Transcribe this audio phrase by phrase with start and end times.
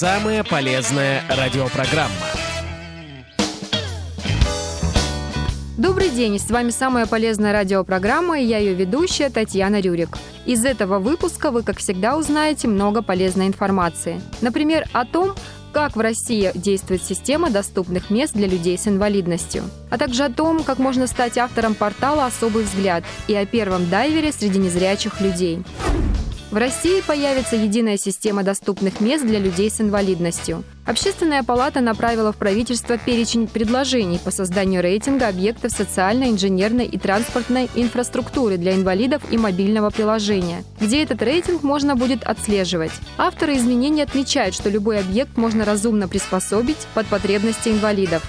[0.00, 2.14] Самая полезная радиопрограмма.
[5.76, 10.16] Добрый день, с вами самая полезная радиопрограмма и я ее ведущая Татьяна Рюрик.
[10.46, 14.22] Из этого выпуска вы, как всегда, узнаете много полезной информации.
[14.40, 15.34] Например, о том,
[15.74, 20.64] как в России действует система доступных мест для людей с инвалидностью, а также о том,
[20.64, 25.62] как можно стать автором портала «Особый взгляд» и о первом дайвере среди незрячих людей.
[26.50, 30.64] В России появится единая система доступных мест для людей с инвалидностью.
[30.84, 37.70] Общественная палата направила в правительство перечень предложений по созданию рейтинга объектов социальной, инженерной и транспортной
[37.76, 42.92] инфраструктуры для инвалидов и мобильного приложения, где этот рейтинг можно будет отслеживать.
[43.16, 48.24] Авторы изменений отмечают, что любой объект можно разумно приспособить под потребности инвалидов.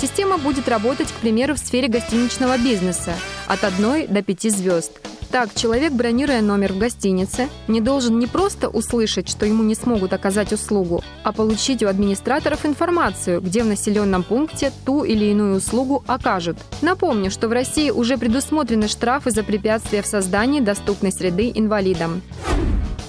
[0.00, 3.14] Система будет работать, к примеру, в сфере гостиничного бизнеса
[3.48, 4.92] от 1 до 5 звезд–
[5.34, 10.12] так, человек, бронируя номер в гостинице, не должен не просто услышать, что ему не смогут
[10.12, 16.04] оказать услугу, а получить у администраторов информацию, где в населенном пункте ту или иную услугу
[16.06, 16.56] окажут.
[16.82, 22.22] Напомню, что в России уже предусмотрены штрафы за препятствия в создании доступной среды инвалидам.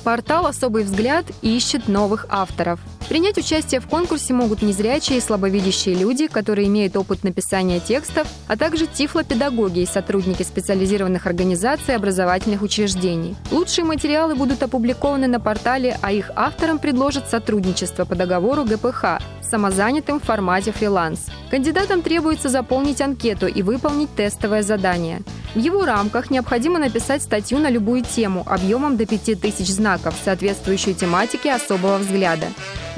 [0.06, 6.26] Портал «Особый взгляд» ищет новых авторов– Принять участие в конкурсе могут незрячие и слабовидящие люди,
[6.26, 13.36] которые имеют опыт написания текстов, а также тифлопедагоги и сотрудники специализированных организаций и образовательных учреждений.
[13.52, 20.20] Лучшие материалы будут опубликованы на портале, а их авторам предложат сотрудничество по договору ГПХ самозанятым
[20.20, 21.28] в формате фриланс.
[21.52, 25.22] Кандидатам требуется заполнить анкету и выполнить тестовое задание.
[25.56, 31.54] В его рамках необходимо написать статью на любую тему объемом до 5000 знаков, соответствующую тематике
[31.54, 32.48] особого взгляда.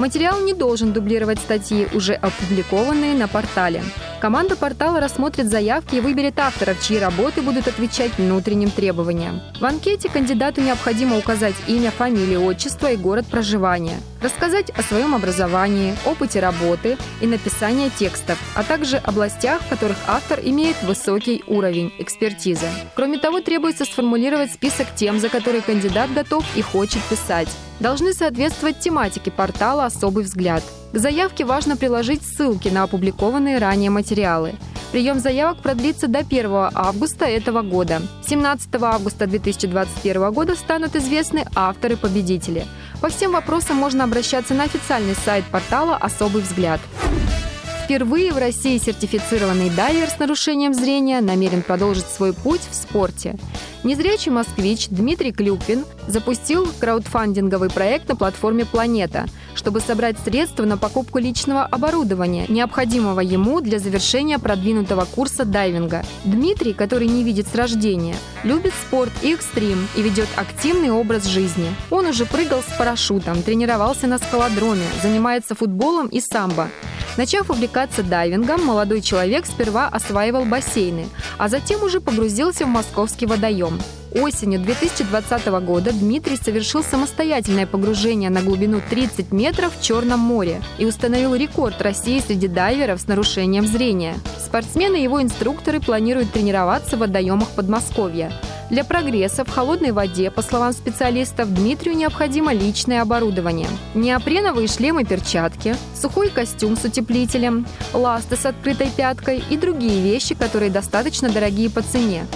[0.00, 3.82] Материал не должен дублировать статьи, уже опубликованные на портале.
[4.20, 9.40] Команда портала рассмотрит заявки и выберет авторов, чьи работы будут отвечать внутренним требованиям.
[9.60, 15.94] В анкете кандидату необходимо указать имя, фамилию, отчество и город проживания, рассказать о своем образовании,
[16.06, 22.66] опыте работы и написания текстов, а также областях, в которых автор имеет высокий уровень экспертизы.
[22.94, 27.48] Кроме того, требуется сформулировать список тем, за которые кандидат готов и хочет писать.
[27.80, 30.62] Должны соответствовать тематике портала «Особый взгляд».
[30.92, 34.54] К заявке важно приложить ссылки на опубликованные ранее материалы.
[34.92, 38.00] Прием заявок продлится до 1 августа этого года.
[38.26, 42.66] 17 августа 2021 года станут известны авторы-победители.
[43.02, 46.80] По всем вопросам можно обращаться на официальный сайт портала «Особый взгляд».
[47.84, 53.36] Впервые в России сертифицированный дайвер с нарушением зрения намерен продолжить свой путь в спорте.
[53.84, 61.18] Незрячий москвич Дмитрий Клюквин запустил краудфандинговый проект на платформе «Планета», чтобы собрать средства на покупку
[61.18, 66.04] личного оборудования, необходимого ему для завершения продвинутого курса дайвинга.
[66.24, 71.72] Дмитрий, который не видит с рождения, любит спорт и экстрим и ведет активный образ жизни.
[71.90, 76.68] Он уже прыгал с парашютом, тренировался на скалодроме, занимается футболом и самбо.
[77.18, 83.80] Начав увлекаться дайвингом, молодой человек сперва осваивал бассейны, а затем уже погрузился в московский водоем.
[84.14, 90.86] Осенью 2020 года Дмитрий совершил самостоятельное погружение на глубину 30 метров в Черном море и
[90.86, 94.14] установил рекорд России среди дайверов с нарушением зрения.
[94.38, 98.30] Спортсмены и его инструкторы планируют тренироваться в водоемах Подмосковья.
[98.70, 103.68] Для прогресса в холодной воде, по словам специалистов, Дмитрию необходимо личное оборудование.
[103.94, 110.70] Неопреновые шлемы перчатки, сухой костюм с утеплителем, ласты с открытой пяткой и другие вещи, которые
[110.70, 112.26] достаточно дорогие по цене.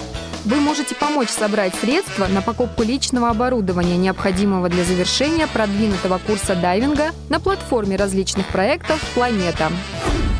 [0.45, 7.11] Вы можете помочь собрать средства на покупку личного оборудования, необходимого для завершения продвинутого курса дайвинга
[7.29, 9.71] на платформе различных проектов «Планета».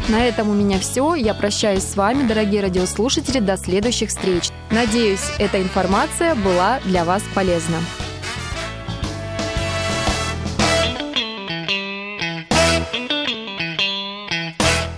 [0.09, 1.15] На этом у меня все.
[1.15, 4.49] Я прощаюсь с вами, дорогие радиослушатели, до следующих встреч.
[4.69, 7.77] Надеюсь, эта информация была для вас полезна.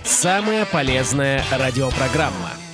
[0.02, 2.65] Самая полезная радиопрограмма.